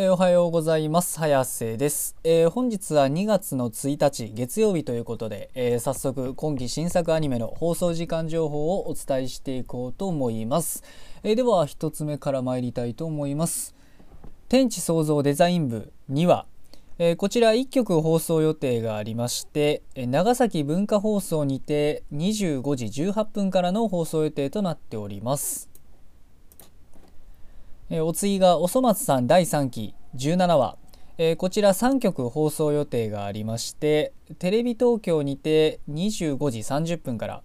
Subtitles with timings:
[0.00, 1.18] えー、おはようございます。
[1.18, 10.84] 早瀬です、えー、本日は2月の1日月曜日ということで、えー、早速今期新作アニメの放送時間情報をお伝えしていこうと思います。
[11.24, 13.74] えでは1つ目から参りたいと思います。
[14.48, 16.46] 天地創造デザイン部2話、
[17.00, 25.68] えこちら1曲放送予定がありまして、え長崎文化放送にて25時18分からの放送予定となっております。
[27.90, 30.76] えお次がおそ松さん第3期17話、
[31.16, 37.42] えー、こちら3曲放送予定がありましてテレビ東京にて25時30分から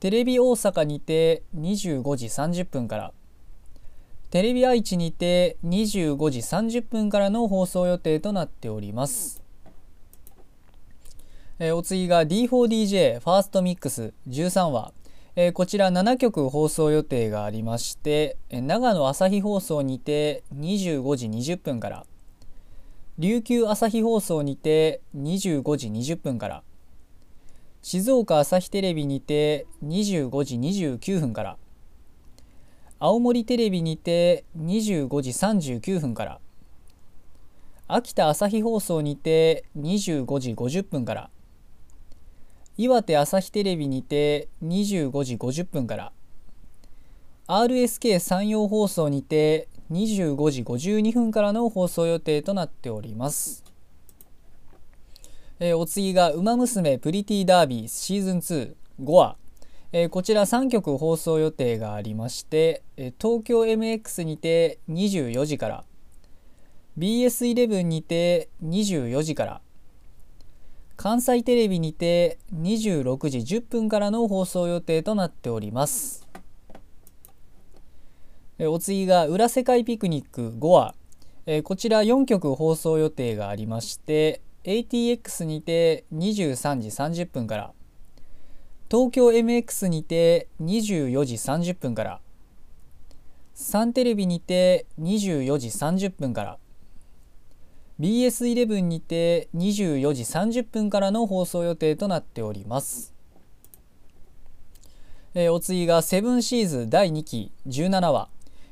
[0.00, 3.12] テレビ大阪にて25時30分から
[4.30, 9.44] テレビ愛知にて25時30分からの放送予定となっております。
[11.60, 14.92] えー、お次が D4DJ ファーストミックス13話
[15.36, 22.06] えー、こちら7曲放送予定がありまして、長野朝日放送にて25時20分から
[23.18, 26.62] 琉球朝日放送にて25時20分から
[27.82, 31.56] 静岡朝日テレビにて25時29分から
[33.00, 36.40] 青森テレビにて25時39分から
[37.88, 41.30] 秋田朝日放送にて25時50分から
[42.76, 46.12] 岩手朝日テレビにて25時50分から。
[47.46, 53.62] RSK 山陽放送にて25時52分からの放送予定となっております。
[55.60, 59.36] えー、お次が「ウマ娘プリティダービーシーズン25話」
[59.92, 65.84] えー、こちら3曲放送予定がありまして、えー、東京 MX にて24時から。
[66.98, 69.60] BS11 にて24時から。
[70.96, 76.26] 関西テレビにて26時10分からの放送予定となっております。
[78.60, 80.94] お次が裏世界ピクニック5話。
[81.64, 87.72] こちら4曲放送予定がありまして ATX にて23時30分から
[88.90, 92.20] 東京 MX にて24時30分から
[93.52, 96.58] サンテレビにて24時30分から
[98.00, 103.14] BS11 にて24時30分からの放送予定となっております。
[105.34, 108.28] えー、お次がセブンシーズ第2期17話、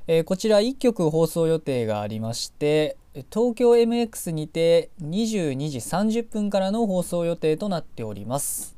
[0.06, 2.96] えー、こちら1曲放送予定がありまして
[3.32, 8.76] 東京 MX にて22時30分からの放送予定となっております。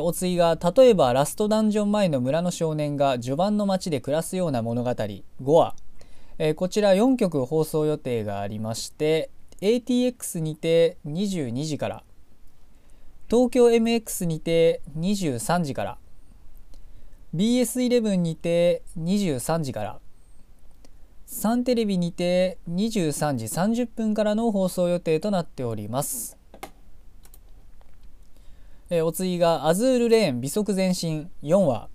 [0.00, 5.76] お次が例えばラストダンジョン前の村の少年が序盤の街で暮らすような物語5話
[6.38, 9.30] えー、こちら4曲放送予定がありまして
[9.60, 12.02] ATX にて22時から
[13.30, 15.98] 東京 MX にて23時から
[17.34, 20.00] BS11 にて23時から
[21.26, 26.38] サンテレビにて23時30分からの放送予定となっております。
[28.90, 31.88] えー、お次がアズールレーン美足前進4話、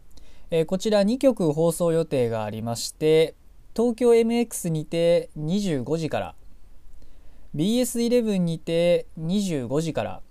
[0.50, 3.36] えー、こちら2曲放送予定がありまして
[3.80, 6.36] 東京 MX にて25時から。
[7.56, 10.22] BS11 にて25時から。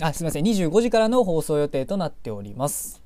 [0.00, 0.44] あすみません。
[0.44, 3.02] 25時からの放送予定となっております、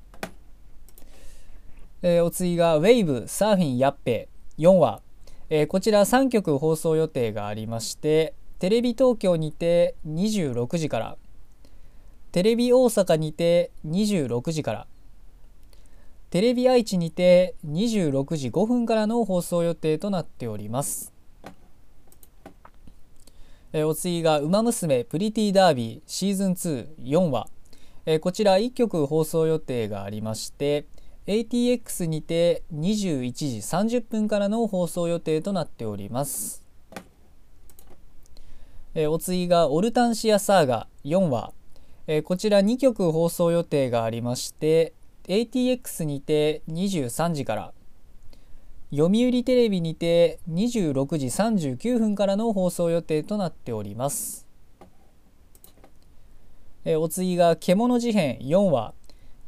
[2.03, 4.29] えー、お次がウェイブサーフィンやっぺ。
[4.59, 5.01] 4話、
[5.49, 11.17] えー、こちら3曲放送予定がありましてテレビ東京にて26時から。
[12.31, 14.87] テレビ大阪にて26時から。
[16.29, 21.13] テレビ愛知にて26時5分からの放送予定となっております。
[23.73, 27.49] えお次が「ウマ娘プリティダービーシーズン24話」
[28.07, 30.85] えこちら1曲放送予定がありまして
[31.27, 36.63] ATX にて21時30分からの放送予定となっております。
[38.93, 41.53] えお次が「オルタンシアサーガ4話」
[42.07, 44.93] えこちら2曲放送予定がありまして
[45.27, 47.73] ATX にて23時から
[48.91, 54.47] 読売テレビにて26時39分からの放送予定となっております。
[56.85, 58.93] えお次が「獣事変4話。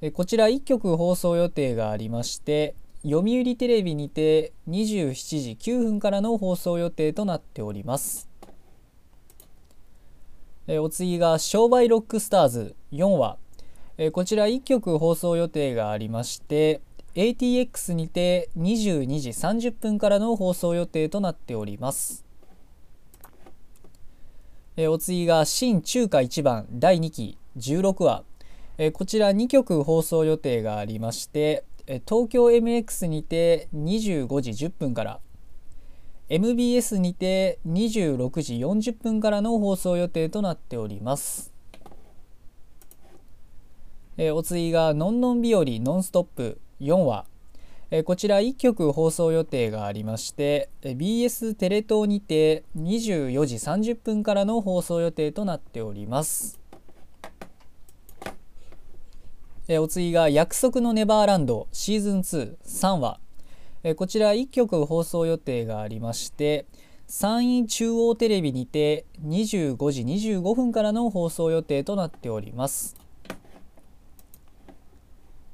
[0.01, 8.27] え」こちら1曲放送予定がありまして読売テレビにて27時9分からの放送予定となっております。
[10.65, 13.37] えお次が「商売ロックスターズ4話」
[13.99, 16.81] えこちら1曲放送予定がありまして
[17.15, 22.23] ATX にて22時30分からの放送予定となっております。
[24.75, 28.23] えお次が新中華一番第2期16話
[28.77, 35.19] えこちら2曲放送予定がありまして東京 MX にて25時10分から
[36.29, 41.56] MBS にて26時40分からの放送予定となっております。
[44.17, 47.25] えー、お次が「のんのん日和ノンストップ」4話、
[47.91, 56.59] えー、こちら1曲放送予定がありまして、BS テレ東にて24時30分からの放送予定となっております。
[59.67, 63.19] えー、お次が「約束のネバーランド」シーズン23話、
[63.83, 66.65] えー、こちら1曲放送予定がありまして
[67.05, 73.06] 山陰中央テレビにて25時25分からの放送予定となっております。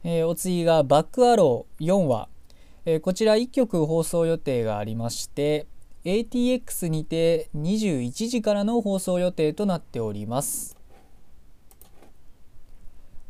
[0.06, 2.28] えー、お次がバックアロー4話、
[2.86, 5.66] えー、こちら1曲放送予定がありまして
[6.04, 10.76] ATX にて21時からの放送予定となっております、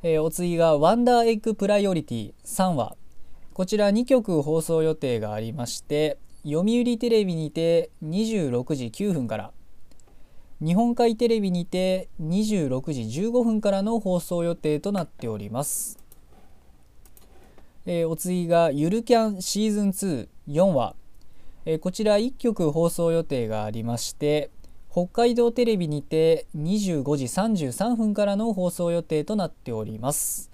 [0.01, 2.95] えー、お次がワンダーエッグプライオリティ3話。
[3.53, 9.51] こちら2局放送予定がありまして読売テレビにて26時9分から。
[10.59, 16.02] 日本海テレビにて26時15分からの放送予定となっております。
[17.85, 19.89] えー、お次がゆるキャンシーズン
[20.47, 20.95] 2 4話、
[21.65, 24.51] えー、こちら1局放送予定がありまして
[24.89, 30.51] 北海道テレビにて25時33分からの放送予定となっております。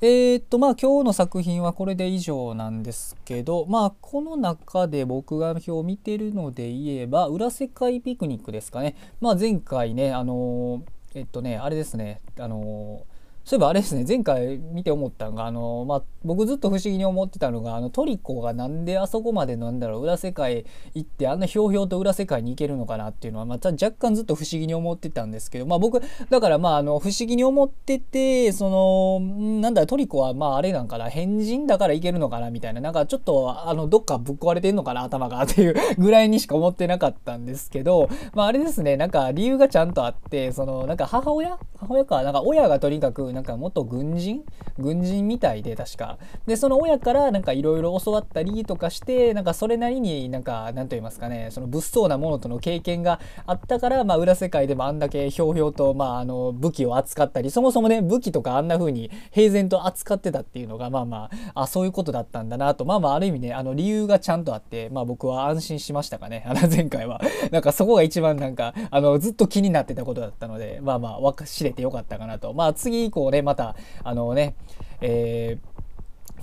[0.00, 8.94] えー、っとまあ今日の作品はこれで以上なんですけどまあこの中で僕が表を見てるので言えば裏世界ピクニックですかね。
[9.20, 13.02] まあ前回ねあのえっとねあれですねあの
[13.48, 29.20] そういえばあれですね前回見て思ったのがあの、まあ、僕ずっと不思議に思ってたのがあのトリコがなんであそこまでなんだろう裏世界行ってあんなひょうひょうと裏世界に行けるのかなっていうのはまた若干ずっと不思議に思ってたんですけど、まあ、僕だからまああの不思議に思っててその
[29.62, 41.58] なんだトリコはまああれなんかな変人だから行けるのかなみたいななんかちょっとあのどっかぶっ壊れてんのかな頭がっていうぐらいにしか思ってなかったんですけど、まあ、あれですねなんか理由がちゃんとあってそのなんか母親？
[41.78, 42.22] 母親か？
[42.22, 44.42] なんか親がとにかくなんか元軍人？
[44.78, 46.18] 軍人みたいで確か。
[46.46, 62.84] でその親からなんかいろいろ教わったりとかしてなんかそれなりになんか何と言いますかねその物騒なものとの経験があったから、まあ、裏世界でもあんだけひょうひょうと、まあ、あの武器を扱ったりそもそもね武器とかあんな風に平然と扱ってたっていうのがまあまああそういうことだったんだなと。
[62.84, 67.20] まあまあある意味ねあの理由がちゃんとあって、まあ、僕は安心しましたかねあの前回は。
[67.52, 72.52] なんかそこが一番なんかあのずっと気になってたことだったのでまあまあ知れてよかったかなと。
[72.54, 74.54] まあ次以降ねまたあのね
[75.00, 75.58] え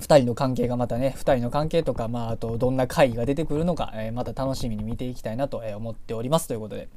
[0.00, 6.88] 2人の関係がまたね2人の関係とか、まあ、あとどんな会議が出てくるのか、えー、また楽しみに見ていきたいなと思っておりますということで。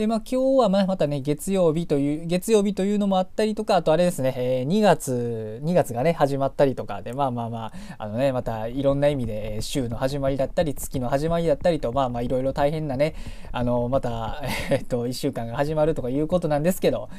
[0.00, 13.14] でまあ、今日はまたね月曜日という月曜日というのもあったりとかあとあれですね、えー、2月2月がね始まったりとかでまあまあまああのねまたいろんな意味で週の始まりだったり月の始まりだったりとまあまあいろいろ大変なね
[13.52, 14.40] あのまた、
[14.70, 17.10] えっと1週間が始まるとかいうことなんですけど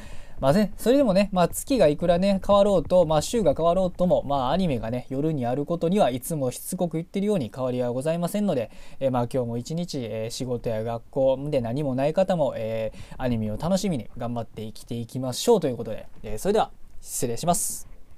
[0.42, 17.91] まあね、それでもね、まあ、月がいくらね、変わろうと、まあ、週が変わろうとも、まあ、アニメがね、夜にあることにはいつもしつこく言ってるように変わりはございませんので、えー、まあ、今日も一日、えー、仕事や学校で何もない方も、えー、アニメを楽しみに頑張って生きていきましょうということで、えそれでは、失礼します。